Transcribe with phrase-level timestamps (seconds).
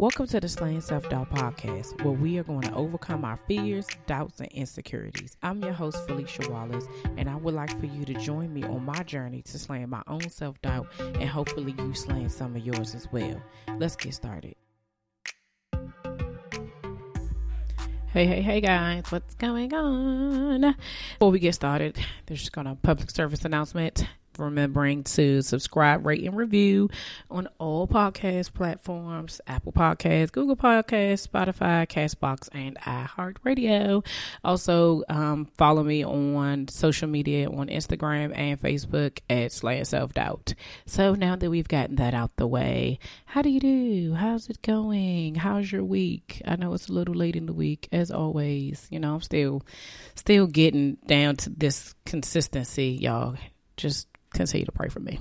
[0.00, 3.86] Welcome to the Slaying Self Doubt podcast, where we are going to overcome our fears,
[4.06, 5.36] doubts, and insecurities.
[5.42, 6.86] I'm your host, Felicia Wallace,
[7.18, 10.00] and I would like for you to join me on my journey to slaying my
[10.06, 13.42] own self doubt and hopefully you slaying some of yours as well.
[13.76, 14.54] Let's get started.
[18.06, 20.76] Hey, hey, hey, guys, what's going on?
[21.18, 24.06] Before we get started, there's just going to public service announcement
[24.40, 26.90] remembering to subscribe, rate, and review
[27.30, 34.04] on all podcast platforms Apple Podcasts, Google Podcasts, Spotify, Castbox, and iHeartRadio.
[34.44, 40.54] Also, um, follow me on social media on Instagram and Facebook at Slay Self Doubt.
[40.86, 44.14] So now that we've gotten that out the way, how do you do?
[44.14, 45.34] How's it going?
[45.34, 46.42] How's your week?
[46.46, 48.86] I know it's a little late in the week, as always.
[48.90, 49.62] You know, I'm still
[50.14, 53.36] still getting down to this consistency, y'all.
[53.76, 55.20] Just continue to pray for me.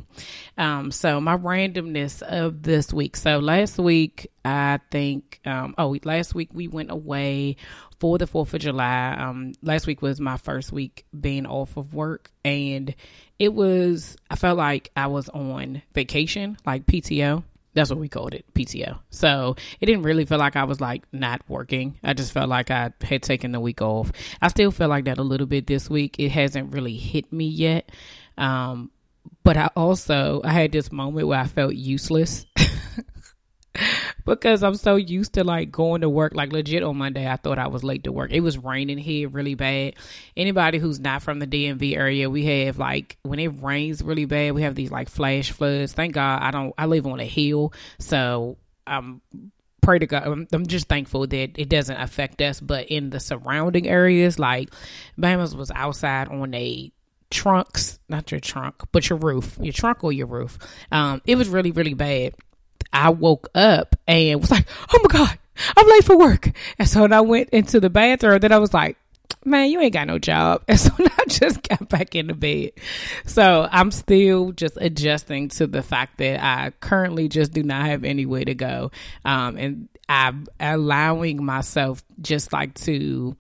[0.58, 3.16] Um, so my randomness of this week.
[3.18, 7.58] So last week, I think, um, oh, last week we went away
[8.00, 9.16] for the 4th of July.
[9.20, 12.96] Um, last week was my first week being off of work and
[13.38, 17.44] it was, I felt like I was on vacation, like PTO.
[17.74, 19.00] That's what we called it, PTO.
[19.12, 21.98] So it didn't really feel like I was like not working.
[22.04, 24.12] I just felt like I had taken the week off.
[24.42, 26.16] I still feel like that a little bit this week.
[26.18, 27.92] It hasn't really hit me yet.
[28.38, 28.92] Um,
[29.44, 32.46] but I also I had this moment where I felt useless
[34.26, 36.34] because I'm so used to like going to work.
[36.36, 38.32] Like legit on Monday, I thought I was late to work.
[38.32, 39.96] It was raining here really bad.
[40.36, 44.54] Anybody who's not from the DMV area, we have like when it rains really bad,
[44.54, 45.94] we have these like flash floods.
[45.94, 46.74] Thank God I don't.
[46.78, 49.22] I live on a hill, so I'm
[49.82, 50.48] pray to God.
[50.54, 52.60] I'm, just thankful that it doesn't affect us.
[52.60, 54.70] But in the surrounding areas, like
[55.18, 56.92] Bama's was outside on a
[57.32, 60.58] trunks, not your trunk, but your roof, your trunk or your roof.
[60.92, 62.34] Um, it was really, really bad.
[62.92, 65.40] I woke up and was like, oh my God,
[65.78, 66.52] I'm late for work.
[66.78, 68.98] And so I went into the bathroom, then I was like,
[69.46, 70.64] man, you ain't got no job.
[70.68, 72.72] And so I just got back in the bed.
[73.26, 78.04] So I'm still just adjusting to the fact that I currently just do not have
[78.04, 78.92] anywhere to go.
[79.26, 83.36] Um, and I'm allowing myself just like to,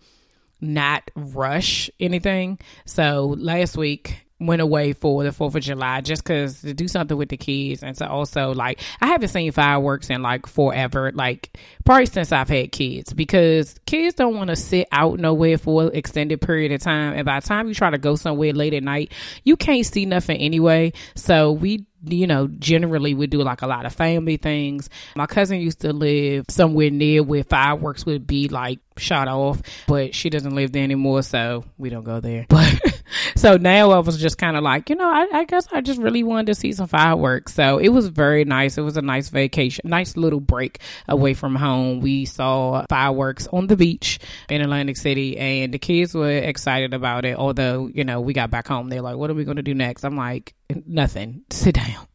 [0.61, 2.59] not rush anything.
[2.85, 7.17] So last week went away for the 4th of July just because to do something
[7.17, 11.57] with the kids and to also like I haven't seen fireworks in like forever like
[11.83, 15.91] probably since I've had kids because kids don't want to sit out nowhere for an
[15.93, 18.83] extended period of time and by the time you try to go somewhere late at
[18.83, 19.11] night
[19.43, 23.85] you can't see nothing anyway so we you know, generally we do like a lot
[23.85, 24.89] of family things.
[25.15, 30.13] My cousin used to live somewhere near where fireworks would be like shot off, but
[30.13, 32.45] she doesn't live there anymore, so we don't go there.
[32.59, 33.03] But
[33.35, 35.99] so now I was just kind of like, you know, I, I, guess I just
[35.99, 37.53] really wanted to see some fireworks.
[37.53, 38.77] So it was very nice.
[38.77, 42.01] It was a nice vacation, nice little break away from home.
[42.01, 47.23] We saw fireworks on the beach in Atlantic City, and the kids were excited about
[47.23, 47.37] it.
[47.37, 49.73] Although, you know, we got back home, they're like, what are we going to do
[49.73, 50.03] next?
[50.03, 50.53] I'm like,
[50.85, 51.43] nothing.
[51.49, 52.07] Sit down.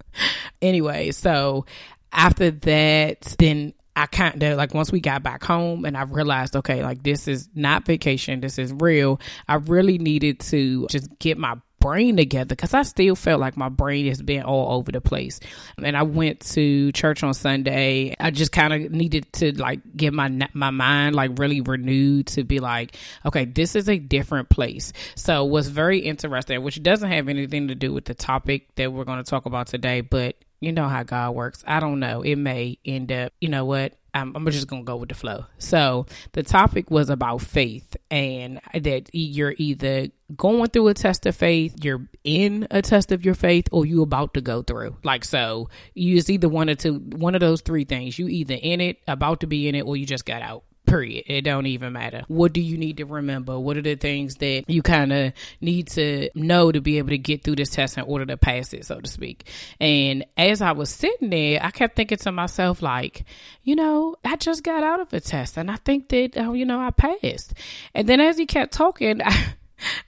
[0.62, 1.66] anyway, so
[2.12, 6.56] after that, then I kind of like once we got back home and I realized,
[6.56, 9.20] okay, like this is not vacation, this is real.
[9.46, 13.68] I really needed to just get my brain together because I still felt like my
[13.68, 15.38] brain has been all over the place.
[15.76, 18.16] And I went to church on Sunday.
[18.18, 22.42] I just kind of needed to like get my my mind like really renewed to
[22.42, 22.96] be like,
[23.26, 24.94] okay, this is a different place.
[25.14, 29.04] So what's very interesting, which doesn't have anything to do with the topic that we're
[29.04, 31.62] going to talk about today, but you know how God works.
[31.66, 32.22] I don't know.
[32.22, 33.94] It may end up, you know what?
[34.14, 35.44] I'm, I'm just going to go with the flow.
[35.58, 41.34] So the topic was about faith and that you're either going through a test of
[41.34, 44.96] faith, you're in a test of your faith, or you about to go through.
[45.02, 48.16] Like so, you just either one or two, one of those three things.
[48.16, 51.24] You either in it, about to be in it, or you just got out period.
[51.26, 52.24] It don't even matter.
[52.28, 53.58] What do you need to remember?
[53.58, 57.18] What are the things that you kind of need to know to be able to
[57.18, 59.48] get through this test in order to pass it, so to speak?
[59.80, 63.24] And as I was sitting there, I kept thinking to myself, like,
[63.62, 66.64] you know, I just got out of a test and I think that, uh, you
[66.64, 67.54] know, I passed.
[67.94, 69.54] And then as he kept talking, I,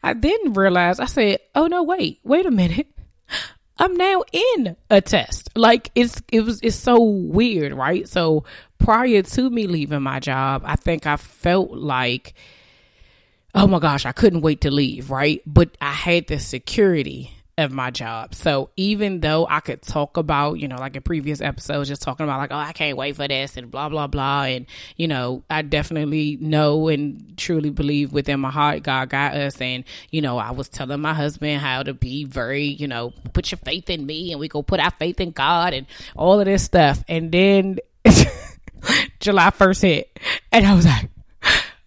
[0.03, 2.89] I then realized, I said, oh no, wait, wait a minute.
[3.79, 5.51] I'm now in a test.
[5.55, 8.09] Like it's it was it's so weird, right?
[8.09, 8.45] So
[8.79, 12.35] prior to me leaving my job, I think I felt like
[13.57, 15.41] oh my gosh, I couldn't wait to leave, right?
[15.47, 18.35] But I had the security of my job.
[18.35, 22.25] So even though I could talk about, you know, like in previous episodes, just talking
[22.25, 24.43] about like, oh, I can't wait for this and blah, blah, blah.
[24.43, 29.59] And, you know, I definitely know and truly believe within my heart, God got us.
[29.59, 33.51] And, you know, I was telling my husband how to be very, you know, put
[33.51, 36.45] your faith in me and we go put our faith in God and all of
[36.45, 37.03] this stuff.
[37.09, 37.79] And then
[39.21, 40.19] July 1st hit.
[40.53, 41.11] And I was like,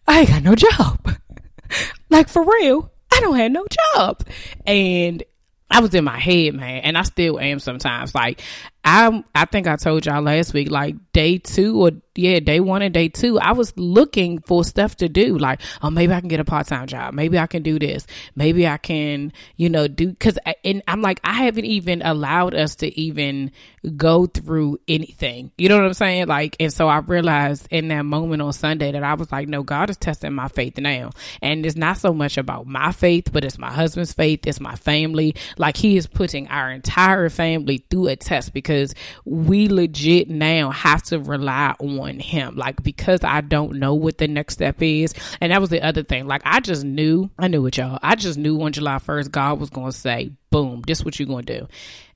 [0.08, 1.16] I ain't got no job.
[2.10, 3.66] like for real, I don't have no
[3.96, 4.24] job.
[4.66, 5.24] And
[5.72, 8.16] I was in my head, man, and I still am sometimes.
[8.16, 8.42] Like
[8.84, 12.82] I I think I told y'all last week, like day two or yeah, day one
[12.82, 15.38] and day two, I was looking for stuff to do.
[15.38, 17.14] Like, oh, maybe I can get a part time job.
[17.14, 18.08] Maybe I can do this.
[18.36, 22.76] Maybe I can, you know, do because and I'm like, I haven't even allowed us
[22.78, 23.52] to even
[23.96, 25.52] go through anything.
[25.58, 26.28] You know what I'm saying?
[26.28, 29.64] Like, and so I realized in that moment on Sunday that I was like, no,
[29.64, 31.12] God is testing my faith now,
[31.42, 34.76] and it's not so much about my faith, but it's my husband's faith, it's my
[34.76, 35.36] family.
[35.58, 38.96] Like, He is putting our entire family through a test because because
[39.26, 42.56] we legit now have to rely on him.
[42.56, 45.14] Like, because I don't know what the next step is.
[45.42, 46.26] And that was the other thing.
[46.26, 48.00] Like, I just knew, I knew it, y'all.
[48.02, 51.28] I just knew on July 1st, God was going to say, boom, this what you're
[51.28, 51.68] going to do.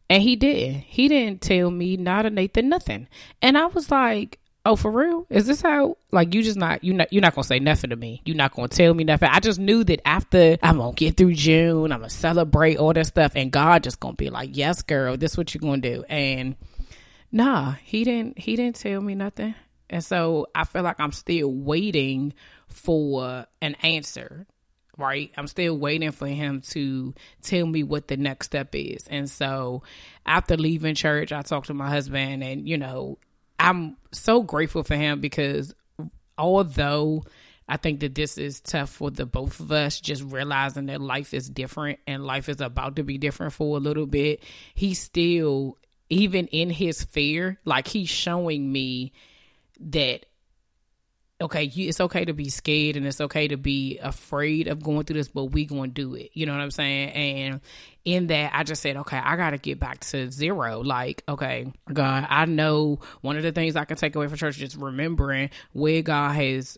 [0.10, 0.76] And he did.
[0.76, 3.08] He didn't tell me not a Nathan nothing.
[3.42, 6.94] And I was like, oh for real is this how like you just not you
[6.94, 9.40] not you're not gonna say nothing to me you're not gonna tell me nothing i
[9.40, 13.34] just knew that after i'm gonna get through june i'm gonna celebrate all that stuff
[13.36, 16.56] and god just gonna be like yes girl this what you're gonna do and
[17.32, 19.54] nah he didn't he didn't tell me nothing
[19.94, 22.34] and so i feel like i'm still waiting
[22.68, 24.46] for an answer
[24.98, 25.32] right?
[25.38, 29.08] I'm still waiting for him to tell me what the next step is.
[29.08, 29.84] And so
[30.26, 33.18] after leaving church, I talked to my husband and, you know,
[33.60, 35.74] I'm so grateful for him because
[36.38, 37.24] although
[37.68, 41.34] I think that this is tough for the both of us, just realizing that life
[41.34, 44.44] is different and life is about to be different for a little bit,
[44.76, 45.78] he still,
[46.10, 49.14] even in his fear, like he's showing me
[49.80, 50.26] that
[51.44, 55.18] okay, it's okay to be scared and it's okay to be afraid of going through
[55.18, 56.32] this, but we going to do it.
[56.34, 57.10] You know what I'm saying?
[57.10, 57.62] And
[58.06, 60.82] in that, I just said, okay, I got to get back to zero.
[60.82, 64.62] Like, okay, God, I know one of the things I can take away from church
[64.62, 66.78] is remembering where God has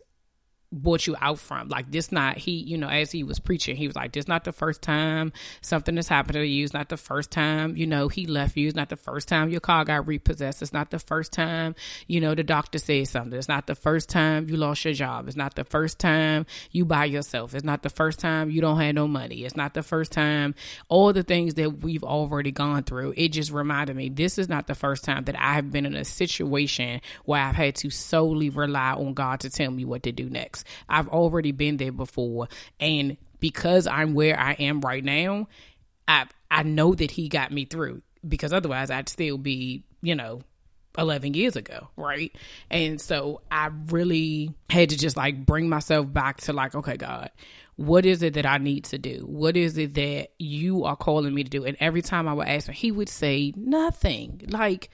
[0.72, 1.70] brought you out from.
[1.70, 4.44] Like this not he, you know, as he was preaching, he was like, This not
[4.44, 5.32] the first time
[5.62, 6.64] something has happened to you.
[6.64, 8.68] It's not the first time, you know, he left you.
[8.68, 10.62] It's not the first time your car got repossessed.
[10.62, 11.76] It's not the first time,
[12.08, 13.38] you know, the doctor said something.
[13.38, 15.28] It's not the first time you lost your job.
[15.28, 17.54] It's not the first time you by yourself.
[17.54, 19.46] It's not the first time you don't have no money.
[19.46, 20.56] It's not the first time
[20.90, 23.14] all the things that we've already gone through.
[23.16, 25.96] It just reminded me this is not the first time that I have been in
[25.96, 30.12] a situation where I've had to solely rely on God to tell me what to
[30.12, 30.55] do next.
[30.88, 32.48] I've already been there before.
[32.80, 35.48] And because I'm where I am right now,
[36.08, 40.42] I I know that he got me through because otherwise I'd still be, you know,
[40.98, 42.36] 11 years ago, right?
[42.70, 47.32] And so I really had to just like bring myself back to like, okay, God,
[47.76, 49.26] what is it that I need to do?
[49.26, 51.66] What is it that you are calling me to do?
[51.66, 54.42] And every time I would ask him, he would say nothing.
[54.48, 54.90] Like,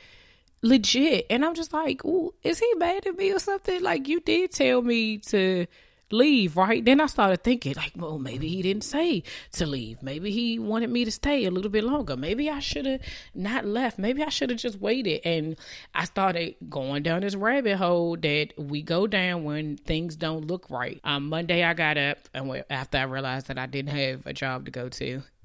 [0.62, 1.26] legit.
[1.30, 2.02] And I'm just like,
[2.44, 3.82] is he mad at me or something?
[3.82, 5.66] Like, you did tell me to
[6.12, 6.84] leave, right?
[6.84, 9.24] Then I started thinking, like, well, maybe he didn't say
[9.54, 10.02] to leave.
[10.02, 12.16] Maybe he wanted me to stay a little bit longer.
[12.16, 13.02] Maybe I should have
[13.34, 13.98] not left.
[13.98, 15.22] Maybe I should have just waited.
[15.26, 15.56] And
[15.94, 20.70] I started going down this rabbit hole that we go down when things don't look
[20.70, 21.00] right.
[21.04, 24.66] Um, Monday, I got up, and after I realized that I didn't have a job
[24.66, 25.24] to go to,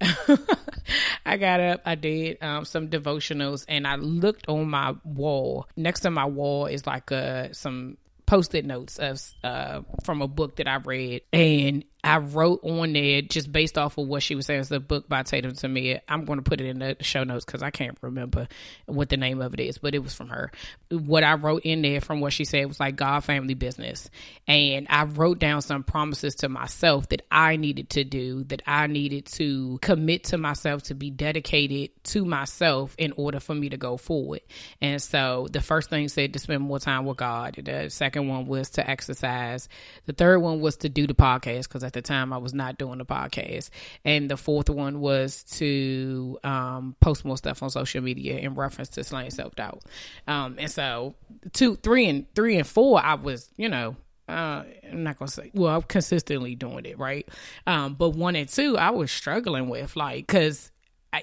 [1.27, 5.67] I got up, I did um, some devotionals, and I looked on my wall.
[5.77, 10.57] Next to my wall is like a some post-it notes of uh, from a book
[10.57, 14.47] that I read, and I wrote on there just based off of what she was
[14.47, 14.61] saying.
[14.61, 16.01] It's a book by Tatum Temia.
[16.09, 18.47] I'm going to put it in the show notes because I can't remember
[18.87, 20.53] what the name of it is, but it was from her.
[20.89, 24.09] What I wrote in there from what she said was like God family business.
[24.47, 28.87] And I wrote down some promises to myself that I needed to do, that I
[28.87, 33.77] needed to commit to myself to be dedicated to myself in order for me to
[33.77, 34.43] go forward.
[34.81, 37.61] And so the first thing said to spend more time with God.
[37.65, 39.69] The second one was to exercise.
[40.05, 42.79] The third one was to do the podcast because at the time I was not
[42.79, 43.71] doing the podcast.
[44.05, 48.91] And the fourth one was to um, post more stuff on social media in reference
[48.91, 49.83] to slaying self doubt.
[50.29, 51.15] Um, and so
[51.53, 53.97] two, three, and three and four, I was, you know,
[54.29, 57.29] uh, I'm not gonna say well, I'm consistently doing it, right?
[57.67, 60.73] Um, but one and two, I was struggling with like because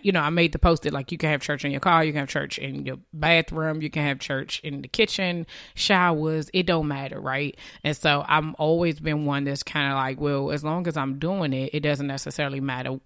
[0.01, 2.03] you know, I made the post it like you can have church in your car,
[2.03, 6.49] you can have church in your bathroom, you can have church in the kitchen, showers,
[6.53, 7.57] it don't matter, right?
[7.83, 11.19] And so I'm always been one that's kind of like, well, as long as I'm
[11.19, 12.99] doing it, it doesn't necessarily matter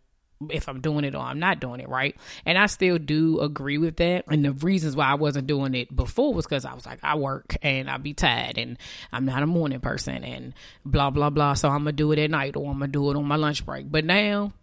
[0.52, 2.16] if I'm doing it or I'm not doing it, right?
[2.46, 4.26] And I still do agree with that.
[4.28, 7.16] And the reasons why I wasn't doing it before was because I was like, I
[7.16, 8.78] work and I be tired and
[9.12, 10.54] I'm not a morning person and
[10.86, 11.56] blah, blah, blah.
[11.56, 13.26] So I'm going to do it at night or I'm going to do it on
[13.26, 13.92] my lunch break.
[13.92, 14.54] But now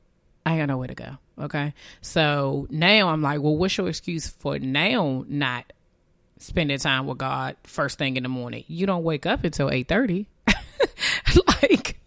[0.47, 1.19] I got nowhere to go.
[1.41, 1.75] Okay.
[2.01, 5.73] So now I'm like, well, what's your excuse for now not
[6.39, 8.65] spending time with God first thing in the morning.
[8.69, 10.27] You don't wake up until eight thirty,
[11.63, 11.99] like,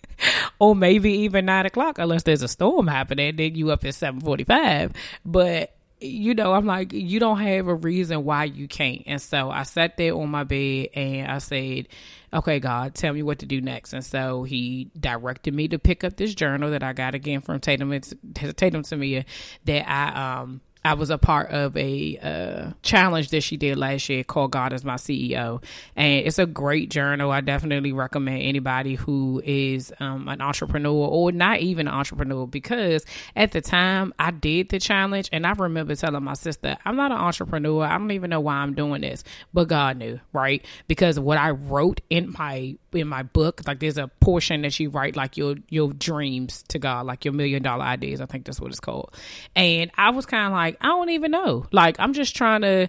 [0.60, 3.36] or maybe even nine o'clock, unless there's a storm happening.
[3.36, 4.94] Then you up at seven forty five.
[5.26, 9.04] But you know, I'm like, you don't have a reason why you can't.
[9.08, 11.88] And so I sat there on my bed and I said,
[12.32, 13.94] okay, God, tell me what to do next.
[13.94, 17.60] And so he directed me to pick up this journal that I got again from
[17.60, 17.90] Tatum,
[18.34, 19.26] Tatum Temia
[19.66, 24.10] that I, um, I was a part of a uh, challenge that she did last
[24.10, 25.64] year called God is My CEO.
[25.96, 27.32] And it's a great journal.
[27.32, 33.06] I definitely recommend anybody who is um, an entrepreneur or not even an entrepreneur because
[33.36, 37.12] at the time I did the challenge and I remember telling my sister, I'm not
[37.12, 37.84] an entrepreneur.
[37.84, 39.24] I don't even know why I'm doing this.
[39.54, 40.64] But God knew, right?
[40.88, 44.90] Because what I wrote in my in my book, like there's a portion that you
[44.90, 48.22] write like your your dreams to God, like your million dollar ideas.
[48.22, 49.14] I think that's what it's called.
[49.56, 51.66] And I was kind of like, I don't even know.
[51.72, 52.88] Like I'm just trying to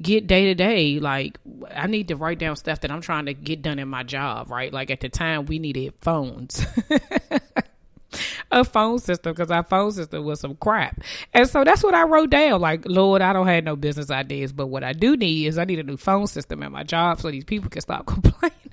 [0.00, 1.00] get day to day.
[1.00, 1.38] Like
[1.74, 4.50] I need to write down stuff that I'm trying to get done in my job,
[4.50, 4.72] right?
[4.72, 6.64] Like at the time we needed phones.
[8.50, 11.00] a phone system because our phone system was some crap.
[11.34, 12.60] And so that's what I wrote down.
[12.60, 15.64] Like, Lord, I don't have no business ideas, but what I do need is I
[15.64, 18.67] need a new phone system at my job so these people can stop complaining.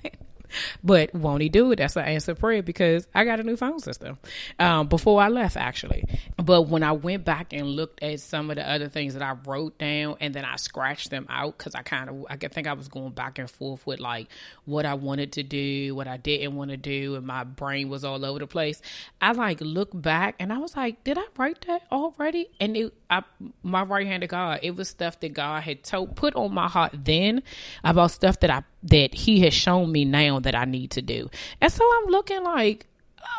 [0.82, 1.76] But won't he do it?
[1.76, 4.18] That's the answer prayer because I got a new phone system
[4.58, 6.04] um, before I left, actually.
[6.36, 9.36] But when I went back and looked at some of the other things that I
[9.46, 12.72] wrote down and then I scratched them out because I kind of, I think I
[12.72, 14.28] was going back and forth with like
[14.64, 18.04] what I wanted to do, what I didn't want to do, and my brain was
[18.04, 18.80] all over the place.
[19.20, 22.48] I like look back and I was like, did I write that already?
[22.60, 23.22] And it, I,
[23.62, 26.68] my right hand of God, it was stuff that God had told, put on my
[26.68, 27.42] heart then
[27.84, 31.30] about stuff that I that He has shown me now that I need to do.
[31.60, 32.86] And so I'm looking like,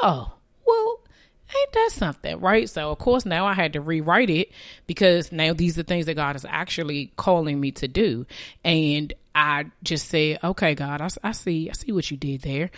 [0.01, 0.33] oh,
[0.65, 0.99] well,
[1.55, 2.69] ain't that something, right?
[2.69, 4.51] So of course now I had to rewrite it
[4.85, 8.25] because now these are things that God is actually calling me to do,
[8.63, 12.71] and I just said, okay, God, I, I see, I see what you did there.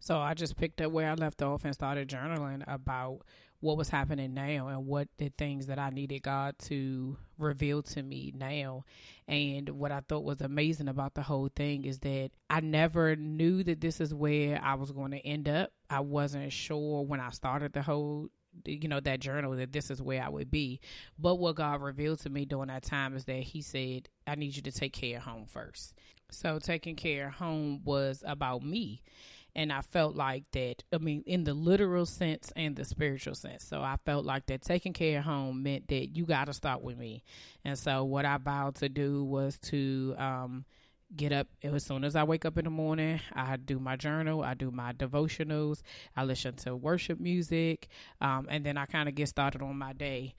[0.00, 3.20] So I just picked up where I left off and started journaling about
[3.62, 8.02] what was happening now and what the things that I needed God to reveal to
[8.02, 8.84] me now.
[9.28, 13.62] And what I thought was amazing about the whole thing is that I never knew
[13.62, 15.70] that this is where I was going to end up.
[15.88, 18.28] I wasn't sure when I started the whole
[18.66, 20.80] you know that journal that this is where I would be.
[21.16, 24.56] But what God revealed to me during that time is that He said, "I need
[24.56, 25.94] you to take care of home first.
[26.30, 29.02] So taking care of home was about me
[29.54, 30.82] and I felt like that.
[30.92, 33.64] I mean, in the literal sense and the spiritual sense.
[33.64, 36.82] So I felt like that taking care of home meant that you got to start
[36.82, 37.22] with me.
[37.64, 40.64] And so what I vowed to do was to um,
[41.14, 43.20] get up as soon as I wake up in the morning.
[43.34, 45.82] I do my journal, I do my devotionals,
[46.16, 47.88] I listen to worship music,
[48.20, 50.34] um, and then I kind of get started on my day.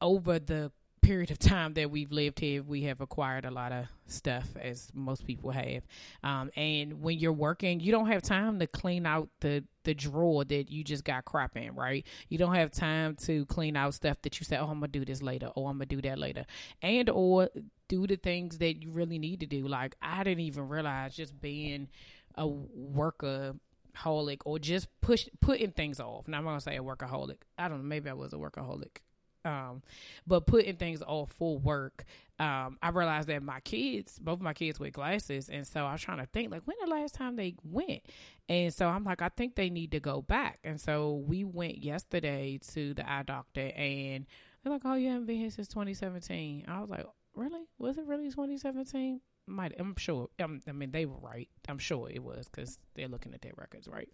[0.00, 3.86] Over the period of time that we've lived here, we have acquired a lot of
[4.06, 5.82] stuff, as most people have.
[6.22, 10.44] Um, and when you're working, you don't have time to clean out the the drawer
[10.44, 12.06] that you just got crap in, right?
[12.28, 15.04] You don't have time to clean out stuff that you said, "Oh, I'm gonna do
[15.04, 16.46] this later," or "I'm gonna do that later,"
[16.80, 17.50] and or
[17.88, 19.66] do the things that you really need to do.
[19.66, 21.88] Like I didn't even realize just being
[22.36, 23.54] a worker
[23.96, 26.28] holic or just push putting things off.
[26.28, 27.38] Now I'm gonna say a workaholic.
[27.58, 27.88] I don't know.
[27.88, 28.98] Maybe I was a workaholic.
[29.44, 29.82] Um,
[30.26, 32.04] but putting things off for work,
[32.38, 36.00] um, I realized that my kids, both my kids wear glasses, and so I was
[36.00, 38.02] trying to think like when the last time they went,
[38.48, 41.78] and so I'm like, I think they need to go back, and so we went
[41.78, 44.26] yesterday to the eye doctor, and
[44.62, 46.64] they're like, oh, you haven't been here since 2017.
[46.68, 47.62] I was like, really?
[47.78, 49.20] Was it really 2017?
[49.46, 51.48] might I'm sure um, I mean they were right.
[51.68, 54.08] I'm sure it was because they're looking at their records, right?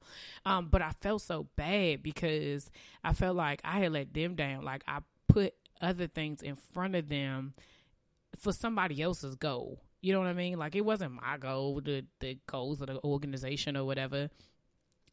[0.44, 2.70] Um, but I felt so bad because
[3.04, 4.64] I felt like I had let them down.
[4.64, 7.54] Like I put other things in front of them
[8.38, 9.80] for somebody else's goal.
[10.00, 10.58] You know what I mean?
[10.58, 14.30] Like it wasn't my goal, the the goals of the organization or whatever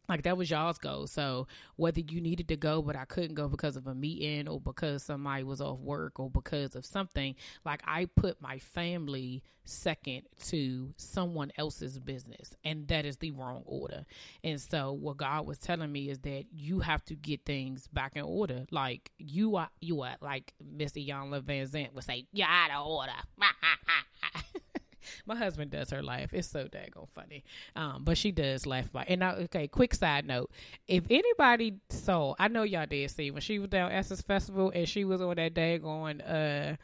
[0.07, 1.07] like that was y'all's goal.
[1.07, 4.59] So whether you needed to go, but I couldn't go because of a meeting or
[4.59, 7.35] because somebody was off work or because of something,
[7.65, 12.55] like I put my family second to someone else's business.
[12.63, 14.05] And that is the wrong order.
[14.43, 18.15] And so what God was telling me is that you have to get things back
[18.15, 18.65] in order.
[18.71, 21.05] Like you are, you are like Mr.
[21.05, 23.11] Iyanla Vanzant would say, you're out of order.
[25.25, 26.33] My husband does her laugh.
[26.33, 27.43] It's so daggone funny.
[27.75, 29.05] Um, but she does laugh by.
[29.07, 30.51] And now, okay, quick side note:
[30.87, 34.71] if anybody saw, I know y'all did see when she was down at Essence Festival
[34.73, 36.75] and she was on that daggone uh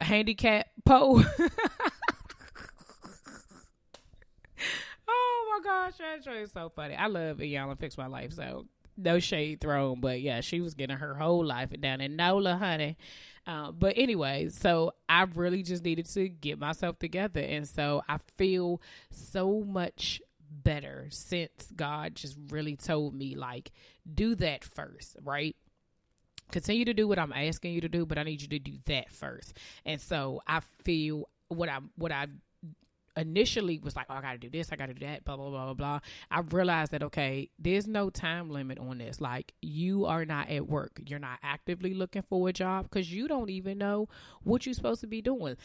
[0.00, 1.22] handicap pole.
[5.08, 6.94] oh my gosh, that show is so funny.
[6.94, 8.66] I love Iyanla Fix My Life, so
[8.98, 12.96] no shade thrown, but yeah, she was getting her whole life down in NOLA, honey.
[13.46, 17.40] Uh, but anyway, so I really just needed to get myself together.
[17.40, 23.70] And so I feel so much better since God just really told me, like,
[24.12, 25.56] do that first, right?
[26.50, 28.78] Continue to do what I'm asking you to do, but I need you to do
[28.86, 29.54] that first.
[29.84, 32.26] And so I feel what I what I
[33.18, 35.36] initially was like, oh, I got to do this, I got to do that, blah,
[35.36, 36.00] blah, blah, blah, blah.
[36.30, 39.20] I realized that, okay, there's no time limit on this.
[39.20, 41.00] Like, you are not at work.
[41.06, 44.08] You're not actively looking for a job because you don't even know
[44.42, 45.56] what you're supposed to be doing.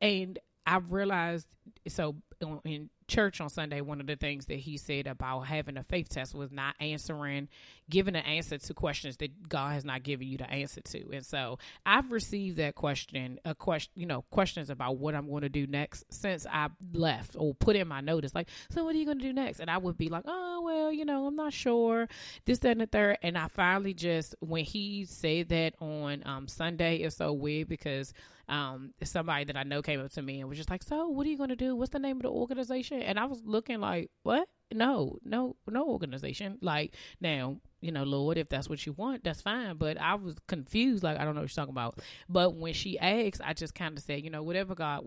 [0.00, 1.48] And I realized,
[1.88, 2.16] so
[2.64, 6.08] in church on Sunday, one of the things that he said about having a faith
[6.08, 7.48] test was not answering,
[7.90, 11.10] giving an answer to questions that God has not given you the answer to.
[11.12, 15.42] And so I've received that question, a question, you know, questions about what I'm going
[15.42, 18.34] to do next since I left or put in my notice.
[18.34, 19.60] Like, so what are you going to do next?
[19.60, 22.08] And I would be like, oh, well, you know, I'm not sure.
[22.46, 23.18] This, that, and the third.
[23.22, 28.14] And I finally just, when he said that on um, Sunday, it's so weird because
[28.50, 31.26] um, somebody that I know came up to me and was just like, so what
[31.26, 31.76] are you going to do?
[31.76, 33.00] What's the name of the organization?
[33.00, 34.48] And I was looking like, what?
[34.72, 36.58] No, no, no organization.
[36.60, 39.76] Like now, you know, Lord, if that's what you want, that's fine.
[39.76, 42.00] But I was confused, like I don't know what you're talking about.
[42.28, 45.04] But when she asked, I just kind of said, you know, whatever God,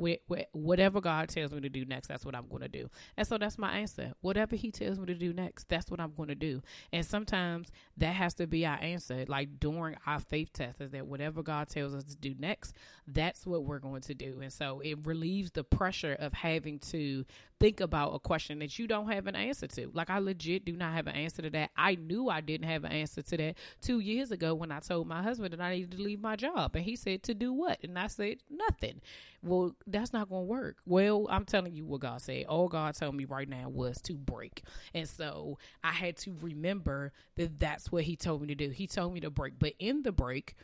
[0.52, 2.90] whatever God tells me to do next, that's what I'm going to do.
[3.18, 4.14] And so that's my answer.
[4.22, 6.62] Whatever He tells me to do next, that's what I'm going to do.
[6.92, 11.06] And sometimes that has to be our answer, like during our faith test, is that
[11.06, 12.74] whatever God tells us to do next,
[13.08, 14.40] that's what we're going to do.
[14.42, 17.26] And so it relieves the pressure of having to
[17.60, 19.90] think about a question that you don't have an answer to.
[19.94, 21.72] Like I legit do not have an answer to that.
[21.78, 25.08] I knew I didn't have an answer to that two years ago when I told
[25.08, 26.76] my husband that I needed to leave my job.
[26.76, 27.84] And he said, To do what?
[27.84, 29.02] And I said, Nothing.
[29.42, 30.78] Well, that's not going to work.
[30.86, 32.46] Well, I'm telling you what God said.
[32.46, 34.64] All God told me right now was to break.
[34.94, 38.70] And so I had to remember that that's what he told me to do.
[38.70, 39.60] He told me to break.
[39.60, 40.56] But in the break,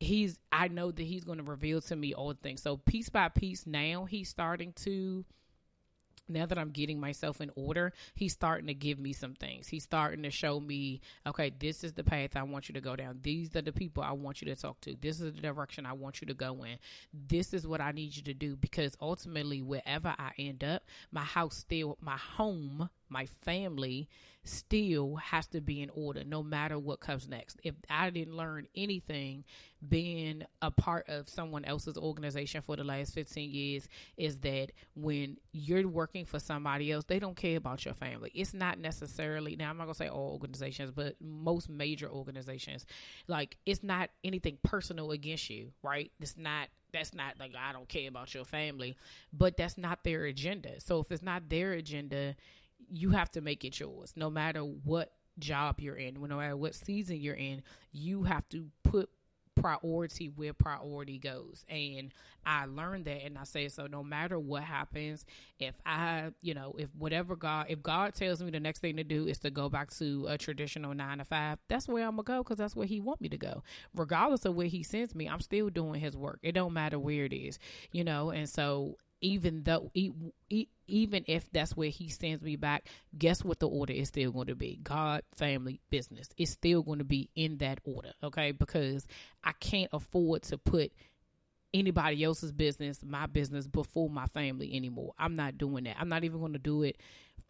[0.00, 2.62] he's I know that he's going to reveal to me all things.
[2.62, 5.24] So piece by piece now he's starting to
[6.28, 9.68] now that I'm getting myself in order, he's starting to give me some things.
[9.68, 12.96] He's starting to show me, okay, this is the path I want you to go
[12.96, 13.20] down.
[13.22, 14.96] These are the people I want you to talk to.
[15.00, 16.78] This is the direction I want you to go in.
[17.12, 21.24] This is what I need you to do because ultimately, wherever I end up, my
[21.24, 24.08] house still, my home my family
[24.44, 27.58] still has to be in order no matter what comes next.
[27.62, 29.44] If I didn't learn anything
[29.86, 35.36] being a part of someone else's organization for the last 15 years, is that when
[35.52, 38.30] you're working for somebody else, they don't care about your family.
[38.34, 42.86] It's not necessarily, now I'm not going to say all organizations, but most major organizations,
[43.28, 46.10] like it's not anything personal against you, right?
[46.20, 48.96] It's not that's not like I don't care about your family,
[49.30, 50.80] but that's not their agenda.
[50.80, 52.34] So if it's not their agenda,
[52.90, 54.12] you have to make it yours.
[54.16, 58.66] No matter what job you're in no matter what season you're in you have to
[58.82, 59.08] put
[59.54, 61.64] priority where priority goes.
[61.68, 62.12] And
[62.46, 65.26] i learned that and i say so no matter what happens
[65.58, 69.04] if i you know if whatever god if god tells me the next thing to
[69.04, 72.22] do is to go back to a traditional nine to five that's where i'm gonna
[72.22, 73.62] go because that's where he want me to go.
[73.94, 76.38] Regardless of where he sends me i'm still doing his work.
[76.42, 77.58] It don't matter where it is
[77.92, 78.30] you know?
[78.30, 83.68] And so even though even if that's where he sends me back guess what the
[83.68, 84.78] order is still going to be?
[84.82, 86.28] God family business.
[86.36, 88.52] It's still going to be in that order okay?
[88.52, 89.06] Because
[89.44, 90.92] i can't afford to put
[91.74, 95.14] anybody else's business my business before my family anymore.
[95.18, 95.96] I'm not doing that.
[95.98, 96.96] I'm not even going to do it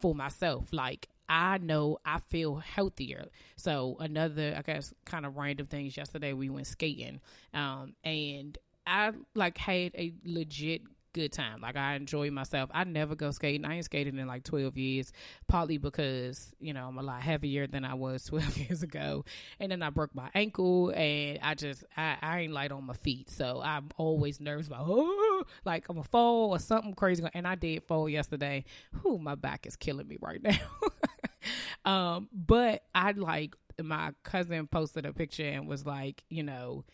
[0.01, 0.73] for myself.
[0.73, 3.27] Like I know I feel healthier.
[3.57, 5.97] So another, I guess, kind of random things.
[5.97, 7.21] Yesterday we went skating,
[7.53, 10.83] um, and I like had a legit
[11.19, 11.61] good time.
[11.61, 12.71] Like I enjoy myself.
[12.73, 13.65] I never go skating.
[13.65, 15.13] I ain't skated in like 12 years,
[15.49, 19.25] partly because, you know, I'm a lot heavier than I was 12 years ago.
[19.59, 22.95] And then I broke my ankle and I just, I, I ain't light on my
[22.95, 23.31] feet.
[23.31, 27.25] So I'm always nervous about, oh, like I'm a fall or something crazy.
[27.35, 28.65] And I did fall yesterday.
[29.03, 30.41] Whoo, my back is killing me right
[31.85, 31.91] now.
[31.91, 36.85] um, but I like, my cousin posted a picture and was like, you know,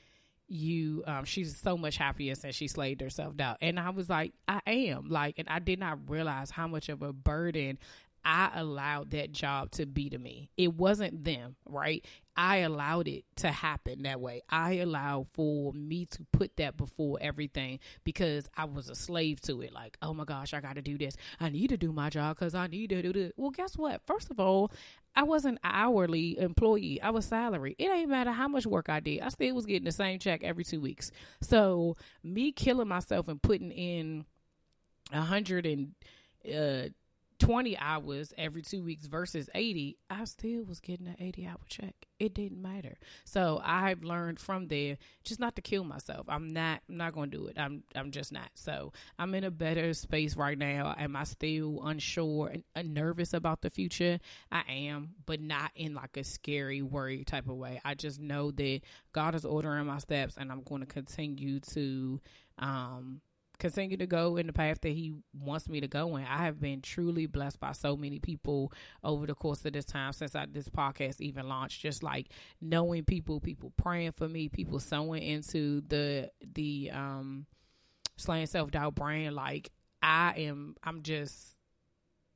[0.48, 4.32] you um she's so much happier since she slaved herself down and i was like
[4.46, 7.78] i am like and i did not realize how much of a burden
[8.24, 10.50] I allowed that job to be to me.
[10.56, 12.04] It wasn't them, right?
[12.36, 14.42] I allowed it to happen that way.
[14.48, 19.60] I allowed for me to put that before everything because I was a slave to
[19.60, 19.72] it.
[19.72, 21.16] Like, oh my gosh, I got to do this.
[21.38, 23.32] I need to do my job because I need to do this.
[23.36, 24.00] Well, guess what?
[24.06, 24.72] First of all,
[25.16, 27.00] I wasn't hourly employee.
[27.00, 27.76] I was salary.
[27.78, 29.20] It ain't matter how much work I did.
[29.20, 31.10] I still was getting the same check every two weeks.
[31.40, 34.24] So me killing myself and putting in
[35.12, 35.94] a hundred and
[36.52, 36.88] uh
[37.44, 41.94] 20 hours every two weeks versus 80, I still was getting an 80 hour check.
[42.18, 42.96] It didn't matter.
[43.24, 46.26] So I've learned from there just not to kill myself.
[46.28, 47.58] I'm not I'm not gonna do it.
[47.58, 48.48] I'm I'm just not.
[48.54, 50.94] So I'm in a better space right now.
[50.96, 54.20] Am I still unsure and, nervous about the future?
[54.50, 57.80] I am, but not in like a scary, worry type of way.
[57.84, 58.80] I just know that
[59.12, 62.20] God is ordering my steps and I'm gonna continue to
[62.58, 63.20] um
[63.58, 66.24] continue to go in the path that he wants me to go in.
[66.24, 70.12] I have been truly blessed by so many people over the course of this time
[70.12, 71.80] since I, this podcast even launched.
[71.80, 72.28] Just like
[72.60, 77.46] knowing people, people praying for me, people sewing into the the um
[78.16, 79.34] slaying self doubt brand.
[79.34, 79.70] Like
[80.02, 81.53] I am, I'm just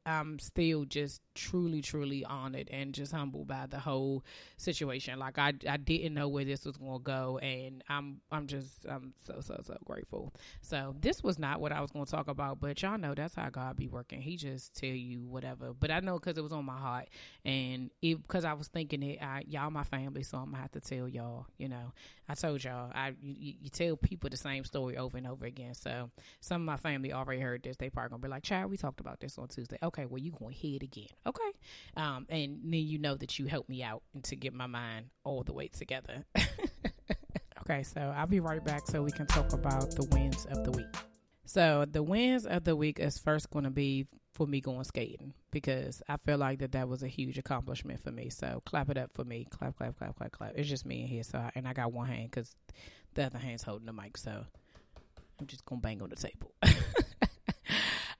[0.09, 4.25] I'm still just truly, truly honored and just humbled by the whole
[4.57, 5.18] situation.
[5.18, 8.87] Like I, I didn't know where this was going to go, and I'm, I'm just,
[8.88, 10.35] I'm so, so, so grateful.
[10.62, 13.35] So this was not what I was going to talk about, but y'all know that's
[13.35, 14.21] how God be working.
[14.21, 15.73] He just tell you whatever.
[15.79, 17.09] But I know because it was on my heart,
[17.44, 20.81] and because I was thinking it, I, y'all my family, so I'm gonna have to
[20.81, 21.47] tell y'all.
[21.59, 21.92] You know,
[22.29, 25.75] I told y'all, I, you, you tell people the same story over and over again.
[25.75, 27.77] So some of my family already heard this.
[27.77, 30.33] They probably gonna be like, "Child, we talked about this on Tuesday." Okay, well you
[30.33, 31.09] going to hear again.
[31.27, 31.51] Okay.
[31.97, 35.43] Um, and then you know that you helped me out to get my mind all
[35.43, 36.25] the way together.
[37.61, 40.71] okay, so I'll be right back so we can talk about the wins of the
[40.73, 40.95] week.
[41.45, 45.35] So the wins of the week is first going to be for me going skating
[45.51, 48.31] because I feel like that that was a huge accomplishment for me.
[48.31, 49.47] So clap it up for me.
[49.51, 50.53] Clap, clap, clap, clap, clap.
[50.57, 51.23] It's just me in here.
[51.25, 52.55] So I, and I got one hand because
[53.15, 54.17] the other hand's holding the mic.
[54.17, 54.45] So
[55.41, 56.53] I'm just gonna bang on the table.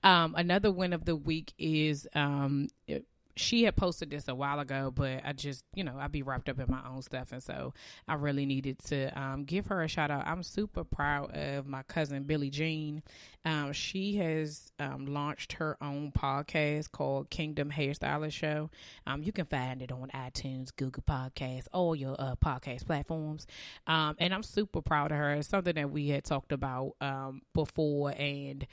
[0.09, 4.59] Um, another win of the week is um, it, she had posted this a while
[4.59, 7.31] ago, but I just, you know, I'd be wrapped up in my own stuff.
[7.31, 7.75] And so
[8.07, 10.25] I really needed to um, give her a shout out.
[10.25, 13.03] I'm super proud of my cousin, Billie Jean.
[13.45, 18.71] Um, she has um, launched her own podcast called Kingdom Hairstylist Show.
[19.05, 23.45] Um, you can find it on iTunes, Google Podcasts, all your uh, podcast platforms.
[23.85, 25.33] Um, and I'm super proud of her.
[25.35, 28.09] It's something that we had talked about um, before.
[28.17, 28.65] And,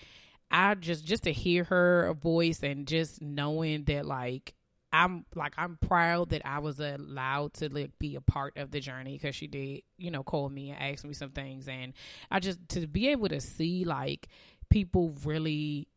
[0.51, 4.55] I just just to hear her voice and just knowing that like
[4.93, 8.81] I'm like I'm proud that I was allowed to like be a part of the
[8.81, 11.69] journey because she did you know call me and ask me some things.
[11.69, 11.93] And
[12.31, 14.29] I just to be able to see like
[14.71, 15.89] people really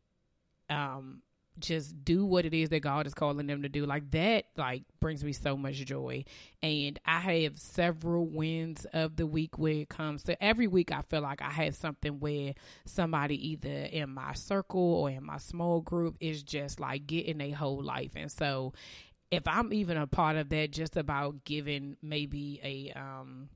[0.70, 1.22] um
[1.60, 3.86] just do what it is that God is calling them to do.
[3.86, 6.26] Like that, like brings me so much joy.
[6.62, 10.92] And I have several wins of the week where it comes to every week.
[10.92, 12.54] I feel like I have something where
[12.86, 17.52] somebody either in my circle or in my small group is just like getting a
[17.52, 18.12] whole life.
[18.16, 18.74] And so
[19.32, 23.50] if I'm even a part of that, just about giving maybe a, um,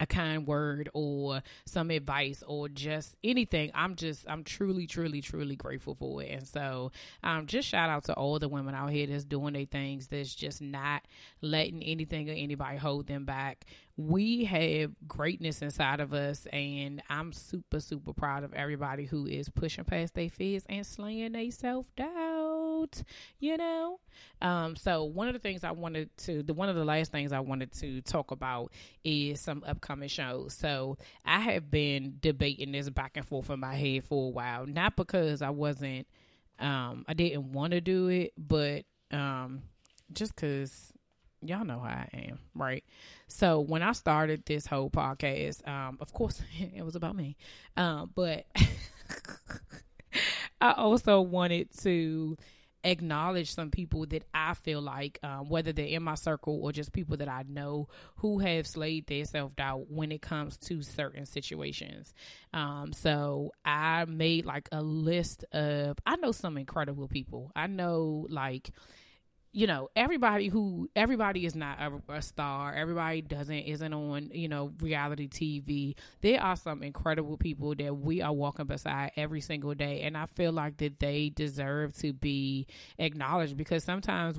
[0.00, 5.56] a kind word or some advice or just anything i'm just i'm truly truly truly
[5.56, 6.30] grateful for it.
[6.30, 9.64] And so um just shout out to all the women out here that's doing their
[9.64, 11.02] things that's just not
[11.40, 13.64] letting anything or anybody hold them back.
[13.96, 19.48] We have greatness inside of us and i'm super super proud of everybody who is
[19.48, 21.50] pushing past their fears and slaying their
[23.38, 23.98] you know
[24.40, 27.32] um so one of the things i wanted to the one of the last things
[27.32, 28.72] i wanted to talk about
[29.04, 33.74] is some upcoming shows so i have been debating this back and forth in my
[33.74, 36.06] head for a while not because i wasn't
[36.58, 39.62] um i didn't want to do it but um
[40.12, 40.92] just because
[41.42, 42.84] y'all know how I am, right?
[43.28, 46.40] So when I started this whole podcast, um, of course
[46.74, 47.36] it was about me,
[47.76, 48.46] um, but
[50.60, 52.36] I also wanted to
[52.84, 56.92] acknowledge some people that I feel like, um, whether they're in my circle or just
[56.92, 61.26] people that I know who have slayed their self doubt when it comes to certain
[61.26, 62.14] situations.
[62.52, 67.52] Um, so I made like a list of, I know some incredible people.
[67.54, 68.70] I know like,
[69.52, 72.74] you know everybody who everybody is not a, a, star.
[72.74, 78.22] Everybody doesn't isn't on you know reality tv there are some incredible people that we
[78.22, 82.66] are walking beside every single day and i feel like that they deserve to be
[82.98, 84.38] acknowledged because sometimes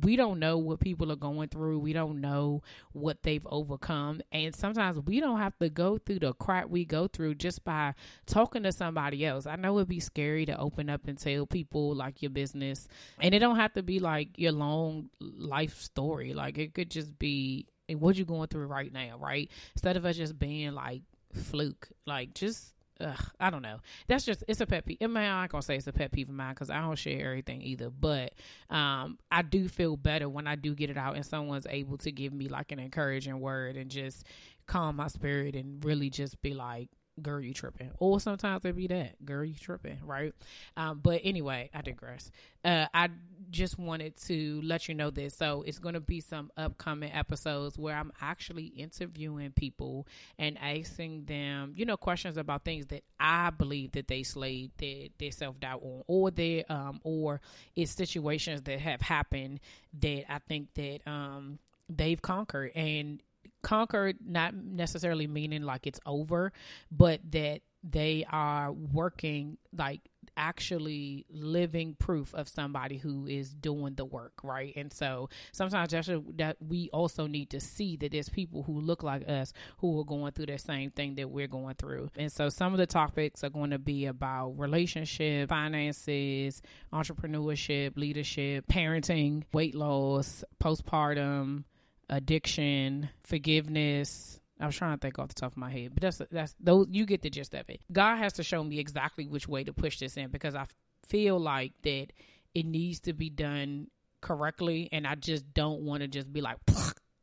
[0.00, 1.78] we don't know what people are going through.
[1.78, 6.32] We don't know what they've overcome and sometimes we don't have to go through the
[6.34, 7.94] crap we go through just by
[8.26, 9.46] talking to somebody else.
[9.46, 12.88] I know it'd be scary to open up and tell people like your business
[13.20, 16.34] and it don't have to be like your long life story.
[16.34, 19.50] Like it could just be what you're going through right now, right?
[19.74, 21.02] Instead of us just being like
[21.34, 23.78] fluke, like just Ugh, I don't know.
[24.06, 24.98] That's just it's a pet peeve.
[25.00, 27.62] I'm not gonna say it's a pet peeve of mine because I don't share everything
[27.62, 27.90] either.
[27.90, 28.34] But
[28.70, 32.12] um, I do feel better when I do get it out and someone's able to
[32.12, 34.24] give me like an encouraging word and just
[34.66, 37.90] calm my spirit and really just be like, girl, you tripping.
[37.98, 40.34] Or sometimes it be that, girl, you tripping, right?
[40.76, 42.30] Um, but anyway, I digress.
[42.64, 43.10] Uh, I
[43.50, 45.36] just wanted to let you know this.
[45.36, 50.06] So it's going to be some upcoming episodes where I'm actually interviewing people
[50.38, 55.08] and asking them, you know, questions about things that I believe that they slayed their,
[55.18, 57.40] their self doubt on, or their, um, or
[57.76, 59.60] it's situations that have happened
[60.00, 63.20] that I think that, um, they've conquered and
[63.62, 66.52] conquered not necessarily meaning like it's over
[66.90, 70.00] but that they are working like
[70.36, 74.72] actually living proof of somebody who is doing the work right?
[74.76, 79.02] And so sometimes that's that we also need to see that there's people who look
[79.02, 82.10] like us who are going through the same thing that we're going through.
[82.16, 88.66] And so some of the topics are going to be about relationship finances entrepreneurship leadership
[88.68, 91.64] parenting weight loss postpartum
[92.12, 94.38] addiction, forgiveness.
[94.60, 96.86] I was trying to think off the top of my head, but that's that's those
[96.90, 97.80] you get the gist of it.
[97.90, 100.66] God has to show me exactly which way to push this in because I
[101.08, 102.08] feel like that
[102.54, 103.88] it needs to be done
[104.20, 106.58] correctly, and I just don't want to just be like,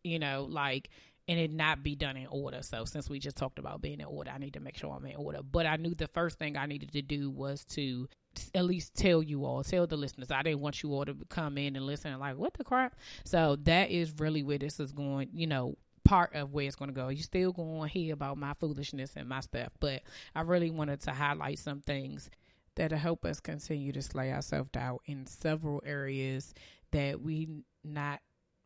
[0.04, 0.90] you know, like
[1.30, 2.64] and it not be done in order.
[2.64, 5.06] So since we just talked about being in order, I need to make sure I'm
[5.06, 5.42] in order.
[5.44, 8.10] But I knew the first thing I needed to do was to
[8.54, 10.32] at least tell you all, tell the listeners.
[10.32, 12.96] I didn't want you all to come in and listen and like, what the crap?
[13.26, 16.90] So that is really where this is going, you know, part of where it's going
[16.90, 17.10] to go.
[17.10, 20.02] You still going to hear about my foolishness and my stuff, but
[20.36, 22.30] I really wanted to highlight some things
[22.76, 26.54] that'll help us continue to slay ourselves out in several areas
[26.92, 27.48] that we
[27.84, 28.22] not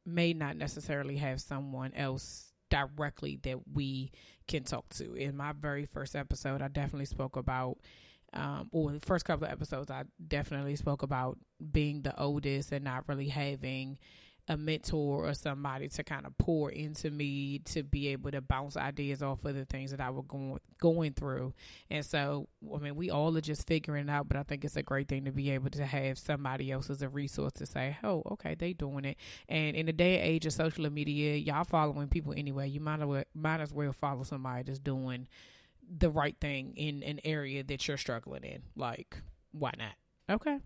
[0.05, 4.11] may not necessarily have someone else directly that we
[4.47, 5.13] can talk to.
[5.13, 7.77] In my very first episode, I definitely spoke about
[8.33, 11.37] um, or the first couple of episodes, I definitely spoke about
[11.71, 13.97] being the oldest and not really having
[14.49, 18.75] a mentor or somebody to kind of pour into me to be able to bounce
[18.75, 21.53] ideas off of the things that I was going going through.
[21.89, 24.75] And so, I mean, we all are just figuring it out, but I think it's
[24.75, 27.97] a great thing to be able to have somebody else as a resource to say,
[28.03, 29.17] "Oh, okay, they doing it."
[29.47, 32.67] And in the day and age of social media, y'all following people anyway.
[32.67, 35.27] You might as well might as well follow somebody that's doing
[35.97, 38.61] the right thing in an area that you're struggling in.
[38.75, 39.17] Like,
[39.51, 39.93] why not?
[40.29, 40.59] Okay.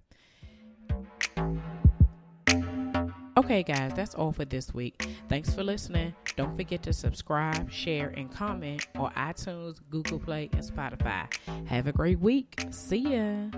[3.38, 5.08] Okay, guys, that's all for this week.
[5.30, 6.16] Thanks for listening.
[6.38, 11.32] Don't forget to subscribe, share, and comment on iTunes, Google Play, and Spotify.
[11.68, 12.66] Have a great week.
[12.72, 13.50] See ya.